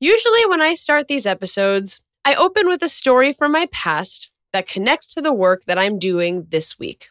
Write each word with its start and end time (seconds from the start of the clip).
Usually, 0.00 0.44
when 0.46 0.60
I 0.60 0.74
start 0.74 1.08
these 1.08 1.26
episodes, 1.26 2.00
I 2.24 2.34
open 2.34 2.68
with 2.68 2.82
a 2.82 2.88
story 2.88 3.32
from 3.32 3.52
my 3.52 3.68
past 3.72 4.30
that 4.52 4.68
connects 4.68 5.12
to 5.14 5.20
the 5.20 5.32
work 5.32 5.64
that 5.66 5.78
I'm 5.78 5.98
doing 5.98 6.46
this 6.50 6.78
week. 6.78 7.08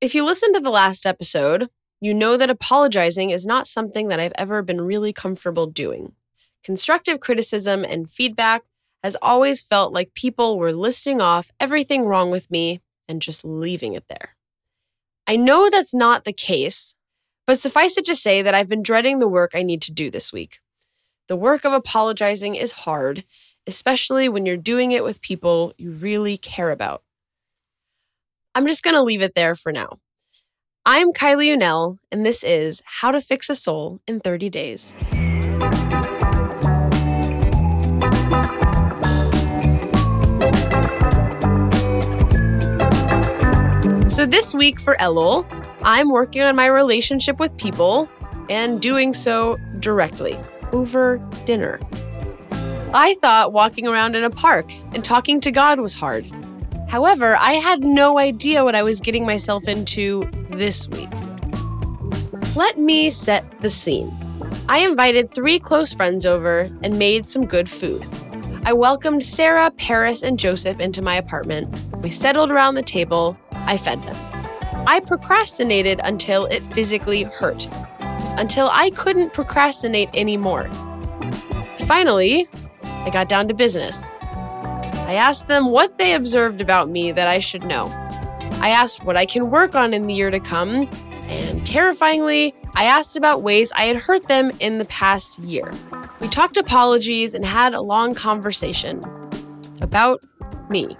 If 0.00 0.14
you 0.14 0.24
listened 0.24 0.54
to 0.54 0.60
the 0.60 0.70
last 0.70 1.06
episode, 1.06 1.68
you 2.00 2.12
know 2.12 2.36
that 2.36 2.50
apologizing 2.50 3.30
is 3.30 3.46
not 3.46 3.68
something 3.68 4.08
that 4.08 4.18
I've 4.18 4.32
ever 4.36 4.62
been 4.62 4.80
really 4.80 5.12
comfortable 5.12 5.66
doing. 5.66 6.14
Constructive 6.64 7.20
criticism 7.20 7.84
and 7.84 8.10
feedback 8.10 8.62
has 9.04 9.16
always 9.22 9.62
felt 9.62 9.92
like 9.92 10.14
people 10.14 10.58
were 10.58 10.72
listing 10.72 11.20
off 11.20 11.50
everything 11.60 12.06
wrong 12.06 12.30
with 12.30 12.50
me 12.50 12.80
and 13.08 13.22
just 13.22 13.44
leaving 13.44 13.94
it 13.94 14.08
there. 14.08 14.36
I 15.26 15.36
know 15.36 15.68
that's 15.70 15.94
not 15.94 16.24
the 16.24 16.32
case, 16.32 16.94
but 17.46 17.60
suffice 17.60 17.96
it 17.96 18.04
to 18.06 18.14
say 18.14 18.42
that 18.42 18.54
I've 18.54 18.68
been 18.68 18.82
dreading 18.82 19.18
the 19.18 19.28
work 19.28 19.52
I 19.54 19.62
need 19.62 19.82
to 19.82 19.92
do 19.92 20.10
this 20.10 20.32
week. 20.32 20.58
The 21.32 21.36
work 21.36 21.64
of 21.64 21.72
apologizing 21.72 22.56
is 22.56 22.72
hard, 22.72 23.24
especially 23.66 24.28
when 24.28 24.44
you're 24.44 24.58
doing 24.58 24.92
it 24.92 25.02
with 25.02 25.22
people 25.22 25.72
you 25.78 25.90
really 25.90 26.36
care 26.36 26.70
about. 26.70 27.02
I'm 28.54 28.66
just 28.66 28.82
going 28.82 28.96
to 28.96 29.02
leave 29.02 29.22
it 29.22 29.34
there 29.34 29.54
for 29.54 29.72
now. 29.72 29.98
I'm 30.84 31.10
Kylie 31.10 31.56
Unell, 31.56 31.96
and 32.10 32.26
this 32.26 32.44
is 32.44 32.82
How 32.84 33.12
to 33.12 33.18
Fix 33.22 33.48
a 33.48 33.54
Soul 33.54 34.02
in 34.06 34.20
30 34.20 34.50
Days. 34.50 34.94
So, 44.14 44.26
this 44.26 44.52
week 44.52 44.82
for 44.82 44.96
Elul, 44.96 45.46
I'm 45.80 46.10
working 46.10 46.42
on 46.42 46.54
my 46.54 46.66
relationship 46.66 47.40
with 47.40 47.56
people 47.56 48.06
and 48.50 48.82
doing 48.82 49.14
so 49.14 49.56
directly 49.80 50.38
over 50.72 51.18
dinner. 51.44 51.80
I 52.94 53.16
thought 53.20 53.52
walking 53.52 53.86
around 53.86 54.16
in 54.16 54.24
a 54.24 54.30
park 54.30 54.70
and 54.94 55.04
talking 55.04 55.40
to 55.40 55.50
God 55.50 55.80
was 55.80 55.94
hard. 55.94 56.30
However, 56.88 57.36
I 57.36 57.54
had 57.54 57.82
no 57.82 58.18
idea 58.18 58.64
what 58.64 58.74
I 58.74 58.82
was 58.82 59.00
getting 59.00 59.24
myself 59.24 59.66
into 59.66 60.28
this 60.50 60.88
week. 60.88 61.08
Let 62.54 62.78
me 62.78 63.08
set 63.08 63.60
the 63.62 63.70
scene. 63.70 64.14
I 64.68 64.78
invited 64.78 65.30
three 65.30 65.58
close 65.58 65.94
friends 65.94 66.26
over 66.26 66.70
and 66.82 66.98
made 66.98 67.26
some 67.26 67.46
good 67.46 67.70
food. 67.70 68.04
I 68.64 68.74
welcomed 68.74 69.24
Sarah, 69.24 69.70
Paris, 69.70 70.22
and 70.22 70.38
Joseph 70.38 70.78
into 70.78 71.00
my 71.02 71.16
apartment. 71.16 71.74
We 72.02 72.10
settled 72.10 72.50
around 72.50 72.74
the 72.74 72.82
table. 72.82 73.38
I 73.52 73.78
fed 73.78 74.02
them. 74.02 74.16
I 74.86 75.00
procrastinated 75.00 76.00
until 76.04 76.46
it 76.46 76.62
physically 76.62 77.22
hurt, 77.22 77.68
until 78.36 78.68
I 78.70 78.90
couldn't 78.90 79.32
procrastinate 79.32 80.10
anymore. 80.14 80.68
Finally, 81.86 82.48
I 82.82 83.10
got 83.10 83.28
down 83.28 83.48
to 83.48 83.54
business. 83.54 84.10
I 84.22 85.14
asked 85.14 85.48
them 85.48 85.70
what 85.70 85.98
they 85.98 86.14
observed 86.14 86.60
about 86.60 86.88
me 86.88 87.12
that 87.12 87.26
I 87.28 87.38
should 87.38 87.64
know. 87.64 87.86
I 88.60 88.70
asked 88.70 89.04
what 89.04 89.16
I 89.16 89.26
can 89.26 89.50
work 89.50 89.74
on 89.74 89.92
in 89.92 90.06
the 90.06 90.14
year 90.14 90.30
to 90.30 90.40
come, 90.40 90.88
and 91.24 91.66
terrifyingly, 91.66 92.54
I 92.74 92.84
asked 92.84 93.16
about 93.16 93.42
ways 93.42 93.72
I 93.72 93.86
had 93.86 93.96
hurt 93.96 94.28
them 94.28 94.52
in 94.60 94.78
the 94.78 94.84
past 94.86 95.38
year. 95.40 95.70
We 96.20 96.28
talked 96.28 96.56
apologies 96.56 97.34
and 97.34 97.44
had 97.44 97.74
a 97.74 97.80
long 97.80 98.14
conversation 98.14 99.02
about 99.80 100.22
me. 100.70 100.96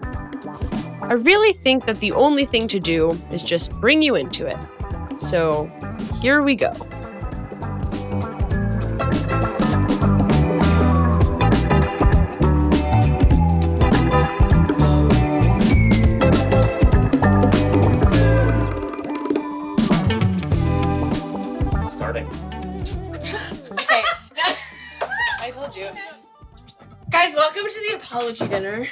I 1.02 1.14
really 1.14 1.52
think 1.52 1.86
that 1.86 2.00
the 2.00 2.12
only 2.12 2.44
thing 2.44 2.68
to 2.68 2.80
do 2.80 3.18
is 3.30 3.42
just 3.42 3.72
bring 3.80 4.02
you 4.02 4.14
into 4.14 4.46
it. 4.46 4.58
So 5.18 5.70
here 6.20 6.42
we 6.42 6.56
go. 6.56 6.72
Starting. 22.12 22.28
Okay. 23.72 24.02
I 25.40 25.50
told 25.50 25.74
you. 25.74 25.88
Guys, 27.08 27.34
welcome 27.34 27.62
to 27.62 27.86
the 27.88 27.96
apology 27.96 28.46
dinner. 28.48 28.86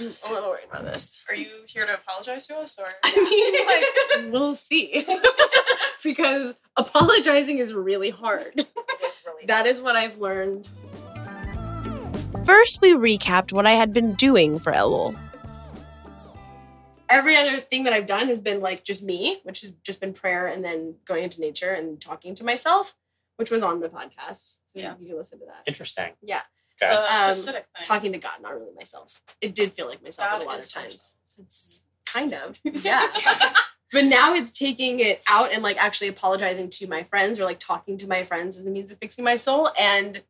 I'm 0.00 0.06
a 0.28 0.32
little 0.32 0.50
worried 0.50 0.64
about 0.68 0.82
this. 0.82 1.22
Are 1.28 1.36
you 1.36 1.46
here 1.68 1.86
to 1.86 1.94
apologize 1.94 2.48
to 2.48 2.56
us 2.56 2.76
or? 2.80 2.88
I 3.04 4.16
mean, 4.16 4.24
like, 4.24 4.32
we'll 4.32 4.56
see. 4.56 5.06
because 6.02 6.54
apologizing 6.76 7.58
is 7.58 7.72
really 7.72 8.10
hard. 8.10 8.66
That 9.46 9.66
is 9.66 9.80
what 9.80 9.94
I've 9.94 10.18
learned. 10.18 10.68
First, 12.44 12.80
we 12.80 12.94
recapped 12.94 13.52
what 13.52 13.68
I 13.68 13.72
had 13.72 13.92
been 13.92 14.14
doing 14.14 14.58
for 14.58 14.72
Elul. 14.72 15.16
Every 17.08 17.36
other 17.36 17.56
thing 17.58 17.84
that 17.84 17.92
I've 17.92 18.06
done 18.06 18.28
has 18.28 18.40
been 18.40 18.60
like 18.60 18.84
just 18.84 19.04
me, 19.04 19.40
which 19.44 19.60
has 19.62 19.72
just 19.82 20.00
been 20.00 20.12
prayer 20.12 20.46
and 20.46 20.64
then 20.64 20.96
going 21.04 21.24
into 21.24 21.40
nature 21.40 21.72
and 21.72 22.00
talking 22.00 22.34
to 22.36 22.44
myself, 22.44 22.94
which 23.36 23.50
was 23.50 23.62
on 23.62 23.80
the 23.80 23.88
podcast. 23.88 24.56
Yeah. 24.74 24.94
You 25.00 25.06
can 25.08 25.16
listen 25.16 25.38
to 25.40 25.46
that. 25.46 25.62
Interesting. 25.66 26.12
Yeah. 26.22 26.40
Okay. 26.82 26.92
So 26.92 27.00
Um, 27.02 27.30
Hasidic 27.30 27.52
thing. 27.52 27.86
talking 27.86 28.12
to 28.12 28.18
God, 28.18 28.42
not 28.42 28.54
really 28.54 28.74
myself. 28.74 29.22
It 29.40 29.54
did 29.54 29.72
feel 29.72 29.86
like 29.86 30.02
myself 30.02 30.30
God 30.30 30.42
a 30.42 30.44
lot 30.44 30.54
of 30.54 30.60
is 30.64 30.70
times. 30.72 31.14
It's 31.38 31.82
kind 32.06 32.32
of, 32.32 32.58
yeah. 32.64 33.06
but 33.92 34.04
now 34.04 34.34
it's 34.34 34.50
taking 34.50 35.00
it 35.00 35.22
out 35.28 35.52
and 35.52 35.62
like 35.62 35.76
actually 35.76 36.08
apologizing 36.08 36.68
to 36.70 36.86
my 36.88 37.02
friends 37.04 37.38
or 37.38 37.44
like 37.44 37.58
talking 37.60 37.96
to 37.98 38.08
my 38.08 38.24
friends 38.24 38.58
as 38.58 38.66
a 38.66 38.70
means 38.70 38.90
of 38.90 38.98
fixing 38.98 39.24
my 39.24 39.36
soul. 39.36 39.70
And 39.78 40.22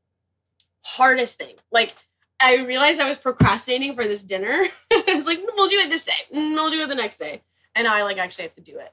hardest 0.85 1.39
thing, 1.39 1.55
like 1.73 1.95
I 2.41 2.56
realized 2.65 3.00
I 3.00 3.09
was 3.09 3.19
procrastinating 3.19 3.95
for 3.95 4.05
this 4.05 4.22
dinner. 4.22 4.50
I 4.93 5.15
was 5.15 5.27
like, 5.27 5.39
we'll 5.56 5.69
do 5.69 5.78
it 5.78 5.89
this 5.91 6.05
day. 6.05 6.12
Mm, 6.34 6.55
We'll 6.55 6.71
do 6.71 6.81
it 6.81 6.89
the 6.89 6.95
next 6.95 7.19
day. 7.19 7.43
And 7.75 7.87
now 7.87 7.95
I 7.95 8.03
like 8.03 8.19
actually 8.19 8.45
have 8.45 8.55
to 8.55 8.61
do 8.61 8.78
it. 8.78 8.93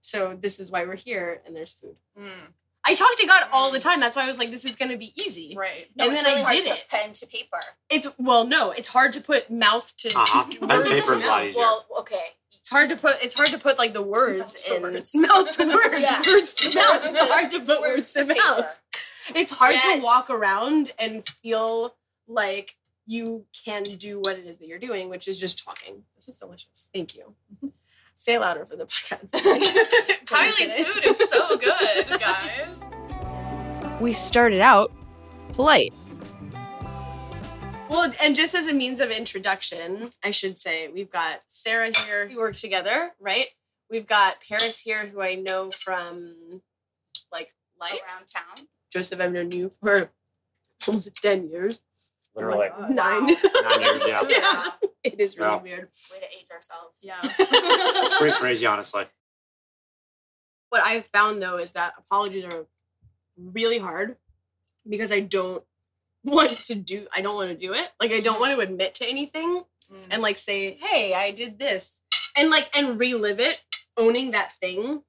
So 0.00 0.36
this 0.40 0.60
is 0.60 0.70
why 0.70 0.84
we're 0.84 0.96
here 0.96 1.42
and 1.46 1.54
there's 1.56 1.72
food. 1.72 1.96
Mm, 2.18 2.30
I 2.84 2.94
talk 2.94 3.16
to 3.18 3.26
God 3.26 3.44
all 3.52 3.70
the 3.72 3.80
time. 3.80 4.00
That's 4.00 4.16
why 4.16 4.24
I 4.24 4.28
was 4.28 4.38
like, 4.38 4.50
this 4.50 4.64
is 4.64 4.76
gonna 4.76 4.96
be 4.96 5.12
easy. 5.20 5.54
right. 5.56 5.86
And 5.98 6.14
then 6.14 6.24
I 6.24 6.30
really 6.30 6.42
hard 6.42 6.54
did 6.56 6.66
it. 6.66 6.84
Pen 6.88 7.12
to 7.14 7.26
paper. 7.26 7.58
It's 7.90 8.06
well, 8.18 8.46
no, 8.46 8.70
it's 8.70 8.88
hard 8.88 9.12
to 9.14 9.20
put 9.20 9.50
mouth 9.50 9.94
to 9.98 10.08
Uh-huh. 10.16 10.44
to 10.50 10.58
Pen 10.66 10.68
words 10.78 10.90
paper's 10.90 11.06
to 11.22 11.26
a 11.26 11.28
lot 11.28 11.40
mouth. 11.40 11.48
easier. 11.48 11.60
Well, 11.60 11.86
okay. 12.00 12.20
It's 12.60 12.70
hard 12.70 12.88
to 12.90 12.96
put. 12.96 13.16
It's 13.22 13.34
hard 13.34 13.48
to 13.50 13.58
put 13.58 13.76
like 13.78 13.92
the 13.92 14.02
words 14.02 14.54
Mouth 14.54 14.62
to 14.62 14.76
in 14.76 14.82
words. 14.82 15.14
mouth 15.16 15.50
to 15.52 15.64
words, 15.66 16.00
Yeah. 16.00 16.22
words 16.26 16.54
to 16.54 16.74
mouth. 16.78 17.04
It's 17.04 17.18
hard 17.32 17.50
to 17.50 17.60
put 17.60 17.80
words 17.80 18.12
to 18.12 18.24
paper. 18.24 18.40
mouth. 18.40 18.78
It's 19.34 19.52
hard 19.52 19.74
Yes. 19.74 20.00
to 20.00 20.06
walk 20.06 20.30
around 20.30 20.92
and 20.98 21.26
feel 21.26 21.94
like 22.28 22.76
you 23.06 23.46
can 23.64 23.82
do 23.82 24.20
what 24.20 24.38
it 24.38 24.46
is 24.46 24.58
that 24.58 24.68
you're 24.68 24.78
doing, 24.78 25.08
which 25.08 25.26
is 25.28 25.38
just 25.38 25.64
talking. 25.64 26.04
This 26.14 26.28
is 26.28 26.36
delicious. 26.36 26.88
Thank 26.92 27.16
you. 27.16 27.34
Mm-hmm. 27.56 27.68
Say 28.16 28.34
it 28.34 28.40
louder 28.40 28.66
for 28.66 28.76
the 28.76 28.84
podcast. 28.84 29.30
Kylie's 30.26 30.74
food 30.74 31.06
is 31.06 31.18
so 31.18 31.56
good, 31.56 32.20
guys. 32.20 32.90
we 34.00 34.12
started 34.12 34.60
out 34.60 34.92
polite. 35.52 35.94
Well, 37.88 38.12
and 38.20 38.36
just 38.36 38.54
as 38.54 38.68
a 38.68 38.74
means 38.74 39.00
of 39.00 39.10
introduction, 39.10 40.10
I 40.22 40.30
should 40.30 40.58
say 40.58 40.88
we've 40.88 41.10
got 41.10 41.40
Sarah 41.48 41.90
here. 42.04 42.26
We 42.28 42.36
work 42.36 42.56
together, 42.56 43.12
right? 43.18 43.46
We've 43.90 44.06
got 44.06 44.42
Paris 44.46 44.80
here, 44.80 45.06
who 45.06 45.22
I 45.22 45.34
know 45.34 45.70
from 45.70 46.60
like 47.32 47.54
life. 47.80 47.92
Around 47.92 48.26
town. 48.26 48.66
Joseph, 48.92 49.20
I've 49.20 49.32
known 49.32 49.52
you 49.52 49.70
for 49.80 50.10
almost 50.86 51.14
ten 51.22 51.48
years. 51.48 51.80
Literally. 52.34 52.68
Oh 52.76 52.80
my 52.82 52.86
God. 52.88 52.94
nine. 52.94 53.26
Nine 53.26 53.80
years, 53.82 54.02
yeah. 54.06 54.22
yeah. 54.28 54.64
It 55.04 55.18
is 55.20 55.36
really 55.38 55.50
Yeah. 55.50 55.62
weird. 55.62 55.88
Way 56.12 56.20
to 56.20 56.26
age 56.26 56.46
ourselves. 56.52 57.00
Yeah. 57.02 57.20
Pretty 58.18 58.36
crazy, 58.36 58.66
honestly. 58.66 59.06
what 60.70 60.82
I've 60.82 61.06
found 61.06 61.42
though 61.42 61.56
is 61.58 61.72
that 61.72 61.94
apologies 61.98 62.44
are 62.44 62.66
really 63.36 63.78
hard 63.78 64.16
because 64.88 65.10
I 65.12 65.20
don't 65.20 65.64
want 66.24 66.56
to 66.64 66.74
do 66.74 67.06
I 67.14 67.20
don't 67.22 67.34
want 67.36 67.50
to 67.50 67.56
do 67.56 67.72
it. 67.72 67.88
Like 68.00 68.12
I 68.12 68.20
don't 68.20 68.40
want 68.40 68.54
to 68.54 68.60
admit 68.60 68.94
to 68.96 69.08
anything 69.08 69.64
Mm. 69.90 70.08
and 70.10 70.20
like 70.20 70.36
say, 70.36 70.74
"Hey, 70.74 71.14
I 71.14 71.30
did 71.30 71.58
this." 71.58 72.02
And 72.36 72.50
like 72.50 72.68
and 72.76 73.00
relive 73.00 73.40
it, 73.40 73.56
owning 73.96 74.32
that 74.32 74.52
thing 74.52 75.02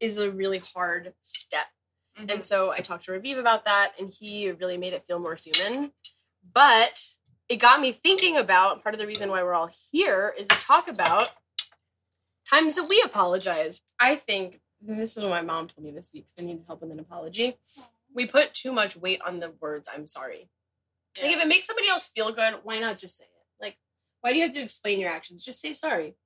is 0.00 0.18
a 0.18 0.28
really 0.28 0.58
hard 0.58 1.14
step. 1.22 1.66
Mhm. 2.20 2.32
And 2.32 2.44
so 2.44 2.72
I 2.72 2.78
talked 2.80 3.04
to 3.06 3.12
Raviv 3.12 3.38
about 3.38 3.64
that 3.64 3.92
and 3.98 4.12
he 4.12 4.50
really 4.50 4.76
made 4.78 4.92
it 4.92 5.04
feel 5.04 5.18
more 5.18 5.36
human. 5.36 5.92
But 6.42 7.14
it 7.48 7.56
got 7.56 7.80
me 7.80 7.92
thinking 7.92 8.36
about 8.36 8.82
part 8.82 8.94
of 8.94 9.00
the 9.00 9.06
reason 9.06 9.30
why 9.30 9.42
we're 9.42 9.54
all 9.54 9.70
here 9.90 10.34
is 10.38 10.48
to 10.48 10.56
talk 10.56 10.88
about 10.88 11.30
times 12.48 12.76
that 12.76 12.88
we 12.88 13.00
apologized. 13.04 13.92
I 13.98 14.16
think 14.16 14.60
and 14.86 14.98
this 14.98 15.16
is 15.16 15.22
what 15.22 15.30
my 15.30 15.42
mom 15.42 15.66
told 15.68 15.84
me 15.84 15.90
this 15.90 16.10
week 16.14 16.24
because 16.24 16.42
I 16.42 16.46
needed 16.46 16.64
help 16.66 16.80
with 16.80 16.90
an 16.90 16.98
apology. 16.98 17.58
We 18.14 18.26
put 18.26 18.54
too 18.54 18.72
much 18.72 18.96
weight 18.96 19.20
on 19.22 19.40
the 19.40 19.50
words 19.60 19.88
"I'm 19.92 20.06
sorry." 20.06 20.48
Like 21.20 21.32
if 21.32 21.42
it 21.42 21.48
makes 21.48 21.66
somebody 21.66 21.88
else 21.88 22.08
feel 22.08 22.32
good, 22.32 22.60
why 22.62 22.78
not 22.78 22.98
just 22.98 23.18
say 23.18 23.24
it? 23.24 23.62
Like, 23.62 23.78
why 24.20 24.32
do 24.32 24.38
you 24.38 24.44
have 24.44 24.54
to 24.54 24.60
explain 24.60 24.98
your 24.98 25.10
actions? 25.10 25.44
Just 25.44 25.60
say 25.60 25.74
sorry. 25.74 26.16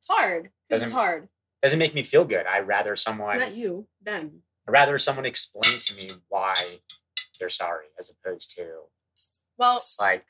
It's 0.00 0.08
hard 0.08 0.50
it's 0.70 0.90
hard. 0.90 1.28
Doesn't 1.62 1.78
make 1.78 1.94
me 1.94 2.02
feel 2.02 2.24
good. 2.24 2.46
I'd 2.46 2.66
rather 2.66 2.94
someone 2.94 3.38
Not 3.38 3.54
you, 3.54 3.88
them. 4.00 4.42
I'd 4.68 4.72
rather 4.72 4.98
someone 4.98 5.24
explain 5.24 5.80
to 5.80 5.94
me 5.94 6.10
why 6.28 6.80
they're 7.40 7.48
sorry 7.48 7.86
as 7.98 8.10
opposed 8.10 8.54
to 8.56 8.66
Well, 9.56 9.80
like 9.98 10.26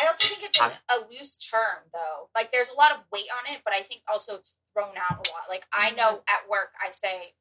I 0.00 0.06
also 0.06 0.28
think 0.28 0.44
it's 0.44 0.60
a, 0.60 0.64
I'm- 0.64 0.72
a 0.88 1.08
loose 1.10 1.36
term 1.36 1.90
though. 1.92 2.28
Like 2.34 2.52
there's 2.52 2.70
a 2.70 2.76
lot 2.76 2.92
of 2.92 2.98
weight 3.12 3.26
on 3.34 3.52
it, 3.52 3.62
but 3.64 3.74
I 3.74 3.82
think 3.82 4.02
also 4.10 4.36
it's 4.36 4.54
thrown 4.72 4.94
out 4.96 5.26
a 5.26 5.30
lot. 5.30 5.48
Like 5.48 5.66
I 5.72 5.90
know 5.90 6.22
mm-hmm. 6.22 6.34
at 6.34 6.48
work 6.48 6.70
I 6.80 6.92
say 6.92 7.34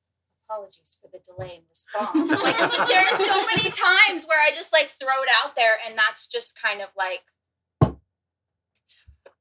apologies 0.49 0.97
for 0.99 1.07
the 1.11 1.19
delay 1.19 1.57
in 1.57 1.61
response. 1.69 2.41
like 2.43 2.57
there 2.87 3.05
are 3.05 3.15
so 3.15 3.45
many 3.55 3.69
times 3.69 4.25
where 4.25 4.41
I 4.41 4.49
just 4.55 4.73
like 4.73 4.89
throw 4.89 5.21
it 5.21 5.29
out 5.43 5.55
there 5.55 5.77
and 5.87 5.95
that's 5.95 6.25
just 6.25 6.59
kind 6.59 6.81
of 6.81 6.89
like 6.97 7.21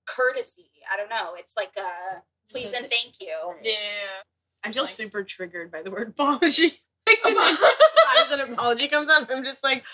courtesy. 0.07 0.71
I 0.93 0.99
don't 0.99 1.09
know. 1.09 1.33
It's 1.39 1.57
like 1.57 1.73
a 1.79 2.23
please 2.51 2.75
and 2.75 2.91
thank 2.91 3.15
you. 3.21 3.55
Yeah. 3.63 3.73
I 4.63 4.73
feel 4.73 4.83
Like- 4.83 4.93
super 4.93 5.25
triggered 5.25 5.71
by 5.71 5.81
the 5.81 5.91
word 5.91 6.09
apology. 6.09 6.75
Like, 7.25 7.59
times 8.29 8.31
an 8.33 8.53
apology 8.53 8.89
comes 8.89 9.09
up, 9.09 9.29
I'm 9.31 9.45
just 9.45 9.63
like, 9.63 9.85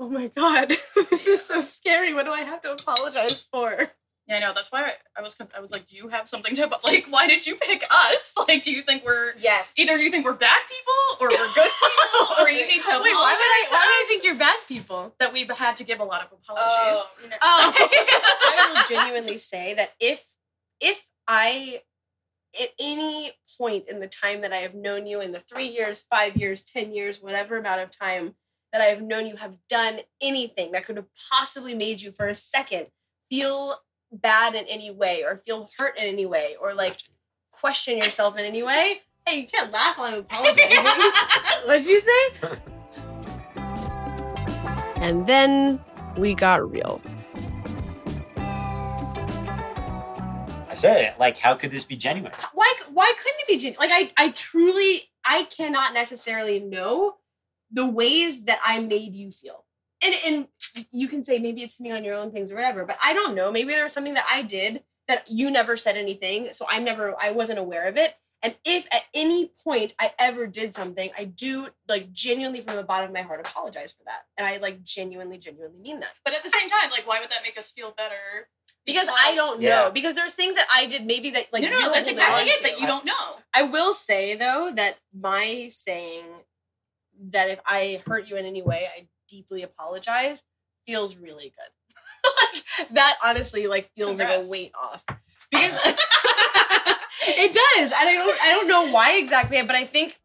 oh 0.00 0.08
my 0.08 0.28
god, 0.28 0.68
this 1.10 1.26
is 1.26 1.44
so 1.44 1.60
scary. 1.60 2.14
What 2.14 2.24
do 2.26 2.32
I 2.32 2.40
have 2.42 2.62
to 2.62 2.72
apologize 2.72 3.42
for? 3.42 3.92
Yeah, 4.28 4.36
I 4.36 4.38
know. 4.40 4.52
That's 4.54 4.70
why 4.70 4.82
I, 4.84 4.92
I 5.18 5.22
was. 5.22 5.36
I 5.56 5.60
was 5.60 5.72
like, 5.72 5.88
do 5.88 5.96
you 5.96 6.06
have 6.08 6.28
something 6.28 6.54
to? 6.54 6.68
But 6.68 6.84
like, 6.84 7.06
why 7.10 7.26
did 7.26 7.44
you 7.46 7.56
pick 7.56 7.82
us? 7.90 8.34
Like, 8.48 8.62
do 8.62 8.72
you 8.72 8.82
think 8.82 9.04
we're 9.04 9.32
Yes. 9.38 9.74
either 9.78 9.96
you 9.98 10.10
think 10.10 10.24
we're 10.24 10.34
bad 10.34 10.60
people 10.68 11.26
or 11.26 11.28
we're 11.28 11.54
good 11.54 11.70
people, 11.80 12.44
or 12.44 12.48
you 12.48 12.66
need 12.66 12.82
to 12.82 12.90
Wait, 13.02 13.12
apologize? 13.12 13.14
why 13.14 13.32
would 13.34 13.40
I, 13.40 13.66
why 13.70 13.78
would 13.78 14.04
I 14.04 14.04
think 14.08 14.24
you're 14.24 14.34
bad 14.36 14.58
people? 14.68 15.14
that 15.18 15.32
we've 15.32 15.50
had 15.50 15.76
to 15.76 15.84
give 15.84 16.00
a 16.00 16.04
lot 16.04 16.20
of 16.22 16.28
oh, 16.32 16.38
apologies? 16.42 17.04
Oh, 17.04 17.28
no. 17.30 17.36
Oh, 17.42 17.72
I 17.76 18.72
will 18.74 18.96
genuinely 18.96 19.38
say 19.38 19.74
that 19.74 19.92
if 20.00 20.24
if 20.80 21.04
I 21.26 21.82
at 22.60 22.68
any 22.78 23.32
point 23.58 23.84
in 23.88 24.00
the 24.00 24.06
time 24.06 24.40
that 24.42 24.52
I 24.52 24.58
have 24.58 24.74
known 24.74 25.06
you 25.06 25.20
in 25.20 25.32
the 25.32 25.40
three 25.40 25.68
years, 25.68 26.02
five 26.02 26.36
years, 26.36 26.62
ten 26.62 26.92
years, 26.92 27.22
whatever 27.22 27.58
amount 27.58 27.80
of 27.80 27.90
time 27.90 28.34
that 28.72 28.80
I 28.80 28.86
have 28.86 29.02
known 29.02 29.26
you 29.26 29.36
have 29.36 29.54
done 29.68 30.00
anything 30.20 30.72
that 30.72 30.84
could 30.84 30.96
have 30.96 31.08
possibly 31.30 31.74
made 31.74 32.00
you 32.00 32.12
for 32.12 32.26
a 32.26 32.34
second 32.34 32.86
feel 33.30 33.76
bad 34.10 34.54
in 34.54 34.64
any 34.66 34.90
way 34.90 35.24
or 35.24 35.36
feel 35.38 35.70
hurt 35.78 35.96
in 35.96 36.04
any 36.04 36.26
way 36.26 36.56
or 36.60 36.74
like 36.74 36.98
question 37.50 37.98
yourself 37.98 38.38
in 38.38 38.44
any 38.44 38.62
way, 38.62 39.00
hey, 39.26 39.40
you 39.40 39.46
can't 39.46 39.72
laugh 39.72 39.98
while 39.98 40.12
I'm 40.12 40.20
apologizing. 40.20 40.78
What'd 41.66 41.86
you 41.86 42.00
say? 42.00 42.58
And 45.02 45.26
then 45.26 45.80
we 46.16 46.32
got 46.32 46.70
real. 46.70 47.02
I 50.72 50.74
said 50.74 51.04
it. 51.04 51.18
Like, 51.18 51.36
how 51.36 51.54
could 51.54 51.70
this 51.70 51.84
be 51.84 51.96
genuine? 51.96 52.32
why 52.54 52.74
why 52.90 53.12
couldn't 53.22 53.40
it 53.40 53.48
be 53.48 53.58
genuine? 53.58 53.76
Like 53.78 54.12
I 54.16 54.24
I 54.24 54.30
truly 54.30 55.10
I 55.24 55.44
cannot 55.44 55.92
necessarily 55.92 56.60
know 56.60 57.16
the 57.70 57.86
ways 57.86 58.44
that 58.44 58.58
I 58.64 58.80
made 58.80 59.14
you 59.14 59.30
feel. 59.30 59.64
And 60.02 60.14
and 60.26 60.48
you 60.90 61.08
can 61.08 61.24
say 61.24 61.38
maybe 61.38 61.62
it's 61.62 61.76
hitting 61.76 61.92
on 61.92 62.04
your 62.04 62.14
own 62.14 62.32
things 62.32 62.50
or 62.50 62.54
whatever, 62.54 62.86
but 62.86 62.96
I 63.02 63.12
don't 63.12 63.34
know. 63.34 63.52
Maybe 63.52 63.72
there 63.72 63.84
was 63.84 63.92
something 63.92 64.14
that 64.14 64.26
I 64.32 64.42
did 64.42 64.82
that 65.08 65.24
you 65.28 65.50
never 65.50 65.76
said 65.76 65.96
anything, 65.96 66.48
so 66.52 66.64
I'm 66.70 66.84
never 66.84 67.14
I 67.20 67.32
wasn't 67.32 67.58
aware 67.58 67.86
of 67.86 67.98
it. 67.98 68.14
And 68.42 68.56
if 68.64 68.86
at 68.90 69.02
any 69.14 69.52
point 69.62 69.94
I 70.00 70.12
ever 70.18 70.46
did 70.46 70.74
something, 70.74 71.10
I 71.16 71.24
do 71.24 71.68
like 71.86 72.12
genuinely 72.12 72.62
from 72.62 72.76
the 72.76 72.82
bottom 72.82 73.08
of 73.08 73.14
my 73.14 73.22
heart 73.22 73.46
apologize 73.46 73.92
for 73.92 74.04
that. 74.04 74.24
And 74.36 74.46
I 74.46 74.56
like 74.56 74.82
genuinely, 74.82 75.38
genuinely 75.38 75.78
mean 75.78 76.00
that. 76.00 76.14
But 76.24 76.34
at 76.34 76.42
the 76.42 76.50
same 76.50 76.68
time, 76.68 76.90
like, 76.90 77.06
why 77.06 77.20
would 77.20 77.30
that 77.30 77.44
make 77.44 77.56
us 77.56 77.70
feel 77.70 77.92
better? 77.92 78.48
Because 78.84 79.08
I 79.08 79.34
don't 79.34 79.60
Yeah. 79.60 79.68
know. 79.84 79.90
Because 79.92 80.14
there's 80.14 80.34
things 80.34 80.56
that 80.56 80.66
I 80.72 80.86
did 80.86 81.06
maybe 81.06 81.30
that 81.30 81.52
like 81.52 81.62
no, 81.62 81.70
no, 81.70 81.78
you're 81.78 81.92
that's 81.92 82.08
exactly 82.08 82.50
it. 82.50 82.62
That 82.62 82.80
you 82.80 82.86
don't 82.86 83.04
know. 83.04 83.38
I 83.54 83.62
will 83.62 83.94
say 83.94 84.36
though 84.36 84.72
that 84.74 84.96
my 85.14 85.68
saying 85.70 86.24
that 87.30 87.48
if 87.50 87.60
I 87.66 88.02
hurt 88.06 88.28
you 88.28 88.36
in 88.36 88.44
any 88.46 88.62
way, 88.62 88.88
I 88.96 89.06
deeply 89.28 89.62
apologize 89.62 90.44
feels 90.84 91.16
really 91.16 91.52
good. 91.56 91.94
like 92.84 92.90
that 92.90 93.16
honestly 93.24 93.66
like 93.66 93.90
feels 93.96 94.18
like 94.18 94.44
a 94.44 94.48
weight 94.48 94.72
off. 94.80 95.04
Because 95.50 95.86
it 97.28 97.52
does. 97.52 97.92
And 97.92 98.08
I 98.08 98.14
don't 98.14 98.40
I 98.42 98.50
don't 98.50 98.66
know 98.68 98.90
why 98.90 99.16
exactly, 99.16 99.62
but 99.62 99.76
I 99.76 99.84
think 99.84 100.18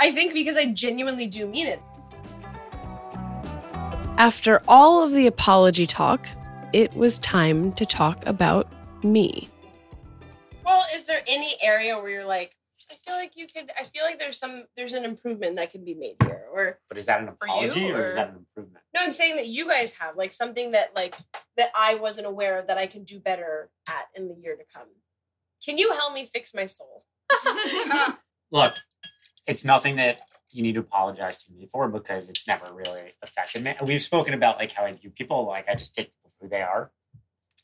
I 0.00 0.10
think 0.10 0.34
because 0.34 0.56
I 0.56 0.66
genuinely 0.72 1.26
do 1.26 1.46
mean 1.46 1.66
it. 1.68 1.80
After 4.16 4.62
all 4.66 5.04
of 5.04 5.12
the 5.12 5.28
apology 5.28 5.86
talk, 5.86 6.26
it 6.72 6.92
was 6.94 7.18
time 7.18 7.72
to 7.72 7.86
talk 7.86 8.24
about 8.26 8.70
me. 9.04 9.48
Well, 10.64 10.84
is 10.94 11.06
there 11.06 11.20
any 11.26 11.56
area 11.62 11.96
where 11.98 12.10
you're 12.10 12.24
like, 12.24 12.54
I 12.90 12.94
feel 13.04 13.14
like 13.16 13.32
you 13.36 13.46
could. 13.46 13.70
I 13.78 13.84
feel 13.84 14.02
like 14.04 14.18
there's 14.18 14.38
some. 14.38 14.64
There's 14.76 14.94
an 14.94 15.04
improvement 15.04 15.56
that 15.56 15.70
can 15.70 15.84
be 15.84 15.94
made 15.94 16.16
here. 16.22 16.44
Or 16.50 16.78
But 16.88 16.96
is 16.96 17.04
that 17.06 17.20
an 17.20 17.26
For 17.38 17.46
you, 17.46 17.52
apology 17.54 17.90
or, 17.92 17.96
or- 18.02 18.06
is 18.08 18.14
that 18.14 18.30
an 18.30 18.36
improvement? 18.36 18.82
no, 18.94 19.00
I'm 19.02 19.12
saying 19.12 19.36
that 19.36 19.46
you 19.46 19.68
guys 19.68 19.92
have 19.98 20.16
like 20.16 20.32
something 20.32 20.70
that 20.72 20.92
like 20.96 21.14
that 21.58 21.70
I 21.78 21.96
wasn't 21.96 22.26
aware 22.26 22.58
of 22.58 22.66
that 22.68 22.78
I 22.78 22.86
can 22.86 23.04
do 23.04 23.18
better 23.20 23.68
at 23.88 24.06
in 24.14 24.28
the 24.28 24.34
year 24.42 24.56
to 24.56 24.62
come. 24.74 24.86
Can 25.64 25.76
you 25.76 25.92
help 25.92 26.14
me 26.14 26.24
fix 26.24 26.54
my 26.54 26.64
soul? 26.66 27.04
Look, 28.50 28.74
it's 29.46 29.64
nothing 29.66 29.96
that 29.96 30.20
you 30.50 30.62
need 30.62 30.72
to 30.74 30.80
apologize 30.80 31.44
to 31.44 31.52
me 31.52 31.66
for 31.70 31.88
because 31.88 32.30
it's 32.30 32.46
never 32.46 32.72
really 32.72 33.12
affected 33.22 33.64
me. 33.64 33.74
We've 33.84 34.00
spoken 34.00 34.32
about 34.32 34.56
like 34.58 34.72
how 34.72 34.84
I 34.84 34.92
view 34.92 35.10
people. 35.10 35.46
Like 35.46 35.68
I 35.68 35.74
just 35.74 35.94
take 35.94 36.06
people 36.06 36.16
for 36.17 36.17
who 36.40 36.48
they 36.48 36.62
are. 36.62 36.90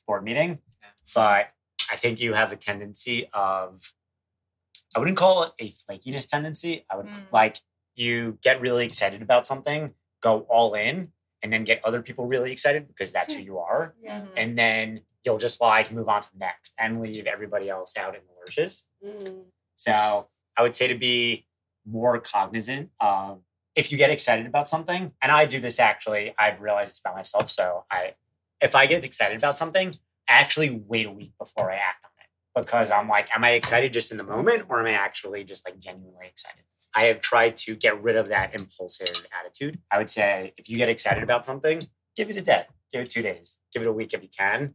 Board 0.06 0.24
meeting, 0.24 0.58
but 1.14 1.48
I 1.90 1.96
think 1.96 2.20
you 2.20 2.34
have 2.34 2.52
a 2.52 2.56
tendency 2.56 3.28
of. 3.32 3.94
I 4.94 4.98
wouldn't 4.98 5.16
call 5.16 5.42
it 5.44 5.52
a 5.58 5.70
flakiness 5.70 6.28
tendency. 6.28 6.84
I 6.90 6.96
would 6.96 7.06
Mm. 7.06 7.26
like 7.32 7.60
you 7.96 8.38
get 8.42 8.60
really 8.60 8.84
excited 8.86 9.22
about 9.22 9.46
something, 9.46 9.94
go 10.20 10.40
all 10.42 10.74
in, 10.74 11.12
and 11.42 11.52
then 11.52 11.64
get 11.64 11.84
other 11.84 12.02
people 12.02 12.26
really 12.26 12.52
excited 12.52 12.86
because 12.86 13.12
that's 13.12 13.34
who 13.34 13.42
you 13.50 13.58
are. 13.58 13.94
Mhm. 14.06 14.32
And 14.36 14.58
then 14.58 15.04
you'll 15.24 15.38
just 15.38 15.60
like 15.60 15.90
move 15.90 16.08
on 16.08 16.22
to 16.22 16.30
the 16.32 16.38
next 16.38 16.74
and 16.78 17.00
leave 17.00 17.26
everybody 17.26 17.68
else 17.70 17.96
out 17.96 18.14
in 18.14 18.20
the 18.26 18.32
lurches. 18.38 18.86
Mm. 19.02 19.46
So 19.74 20.28
I 20.56 20.62
would 20.62 20.76
say 20.76 20.86
to 20.86 20.94
be 20.96 21.46
more 21.86 22.20
cognizant 22.20 22.90
of 23.00 23.42
if 23.74 23.90
you 23.90 23.98
get 23.98 24.10
excited 24.10 24.46
about 24.46 24.68
something, 24.68 25.14
and 25.20 25.32
I 25.32 25.46
do 25.46 25.58
this 25.60 25.80
actually, 25.80 26.34
I've 26.38 26.60
realized 26.60 26.90
this 26.90 27.00
about 27.00 27.16
myself. 27.16 27.50
So 27.50 27.84
I, 27.90 28.14
if 28.64 28.74
I 28.74 28.86
get 28.86 29.04
excited 29.04 29.36
about 29.36 29.58
something, 29.58 29.94
I 30.28 30.32
actually 30.32 30.70
wait 30.70 31.06
a 31.06 31.10
week 31.10 31.34
before 31.38 31.70
I 31.70 31.76
act 31.76 32.02
on 32.02 32.10
it 32.18 32.58
because 32.58 32.90
I'm 32.90 33.08
like, 33.08 33.28
am 33.36 33.44
I 33.44 33.50
excited 33.50 33.92
just 33.92 34.10
in 34.10 34.16
the 34.16 34.24
moment 34.24 34.64
or 34.70 34.80
am 34.80 34.86
I 34.86 34.92
actually 34.92 35.44
just 35.44 35.66
like 35.68 35.78
genuinely 35.78 36.26
excited? 36.26 36.62
I 36.94 37.04
have 37.04 37.20
tried 37.20 37.56
to 37.58 37.76
get 37.76 38.02
rid 38.02 38.16
of 38.16 38.28
that 38.28 38.54
impulsive 38.54 39.26
attitude. 39.38 39.80
I 39.90 39.98
would 39.98 40.08
say 40.08 40.54
if 40.56 40.70
you 40.70 40.78
get 40.78 40.88
excited 40.88 41.22
about 41.22 41.44
something, 41.44 41.82
give 42.16 42.30
it 42.30 42.38
a 42.38 42.40
day, 42.40 42.64
give 42.90 43.02
it 43.02 43.10
two 43.10 43.20
days, 43.20 43.58
give 43.72 43.82
it 43.82 43.88
a 43.88 43.92
week 43.92 44.14
if 44.14 44.22
you 44.22 44.30
can. 44.36 44.74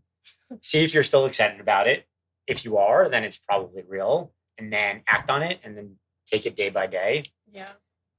See 0.62 0.84
if 0.84 0.93
you're 0.93 1.03
still 1.03 1.25
excited 1.25 1.60
about 1.60 1.88
it. 1.88 2.05
If 2.46 2.63
you 2.63 2.77
are, 2.77 3.10
then 3.10 3.24
it's 3.24 3.38
probably 3.38 3.84
real 3.88 4.34
and 4.60 4.72
then 4.72 5.01
act 5.08 5.31
on 5.31 5.41
it 5.41 5.60
and 5.63 5.75
then 5.75 5.96
take 6.27 6.46
it 6.46 6.55
day 6.55 6.69
by 6.69 6.86
day. 6.86 7.24
Yeah. 7.51 7.69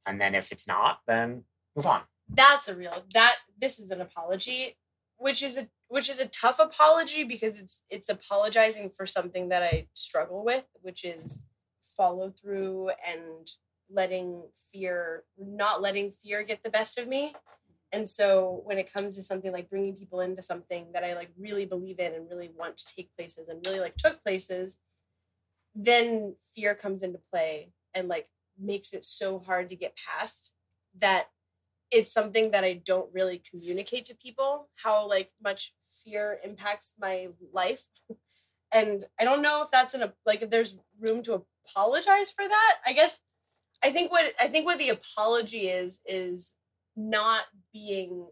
And 0.05 0.21
then 0.21 0.35
if 0.35 0.50
it's 0.50 0.67
not, 0.67 1.00
then 1.07 1.45
move 1.77 1.87
on. 1.87 2.03
That's 2.33 2.69
a 2.69 2.77
real 2.77 3.05
that. 3.15 3.37
This 3.61 3.79
is 3.79 3.91
an 3.91 4.00
apology, 4.00 4.77
which 5.21 5.43
is 5.43 5.59
a 5.59 5.69
which 5.89 6.09
is 6.09 6.19
a 6.19 6.27
tough 6.27 6.59
apology 6.59 7.25
because 7.25 7.59
it's 7.59 7.83
it's 7.91 8.09
apologizing 8.09 8.91
for 8.91 9.07
something 9.07 9.50
that 9.50 9.62
I 9.62 9.87
struggle 9.93 10.43
with, 10.45 10.65
which 10.81 11.05
is 11.05 11.43
follow 11.83 12.31
through 12.31 12.91
and 13.07 13.50
letting 13.93 14.45
fear 14.73 15.25
not 15.39 15.83
letting 15.83 16.11
fear 16.11 16.43
get 16.43 16.62
the 16.62 16.71
best 16.71 16.99
of 16.99 17.07
me. 17.07 17.35
And 17.93 18.09
so 18.09 18.62
when 18.65 18.79
it 18.79 18.91
comes 18.93 19.17
to 19.17 19.23
something 19.23 19.53
like 19.53 19.69
bringing 19.69 19.95
people 19.95 20.21
into 20.21 20.41
something 20.41 20.87
that 20.95 21.05
I 21.05 21.15
like 21.15 21.31
really 21.39 21.67
believe 21.67 21.99
in 21.99 22.15
and 22.15 22.31
really 22.31 22.50
want 22.57 22.79
to 22.79 22.87
take 22.97 23.15
places 23.15 23.49
and 23.49 23.61
really 23.67 23.81
like 23.81 23.97
took 23.97 24.23
places, 24.23 24.79
then 25.75 26.37
fear 26.55 26.75
comes 26.75 27.03
into 27.03 27.21
play 27.31 27.73
and 27.93 28.09
like 28.09 28.29
makes 28.59 28.95
it 28.95 29.05
so 29.05 29.39
hard 29.39 29.69
to 29.69 29.77
get 29.77 29.95
past 29.97 30.53
that 30.99 31.29
it's 31.91 32.13
something 32.13 32.51
that 32.53 32.65
I 32.65 32.75
don't 32.75 33.13
really 33.13 33.43
communicate 33.51 34.05
to 34.07 34.15
people 34.15 34.69
how 34.77 35.09
like 35.09 35.31
much 35.43 35.75
fear 36.05 36.39
impacts 36.45 36.95
my 36.99 37.29
life. 37.53 37.85
And 38.73 39.07
I 39.19 39.25
don't 39.25 39.43
know 39.43 39.65
if 39.65 39.73
that's 39.73 39.95
an 39.95 40.13
like 40.25 40.43
if 40.43 40.51
there's 40.51 40.79
room 41.01 41.25
to 41.25 41.45
apologize 41.67 42.31
for 42.31 42.47
that. 42.47 42.77
I 42.87 42.93
guess 42.93 43.21
I 43.83 43.91
think 43.91 44.13
what 44.13 44.33
I 44.39 44.47
think 44.47 44.65
what 44.65 44.79
the 44.79 44.91
apology 44.91 45.69
is 45.69 46.01
is 46.07 46.53
not 46.97 47.47
being 47.73 48.29